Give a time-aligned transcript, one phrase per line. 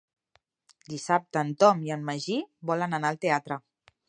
[0.93, 2.39] Dissabte en Tom i en Magí
[2.71, 3.63] volen anar al teatre.